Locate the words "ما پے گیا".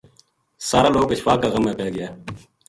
1.65-2.07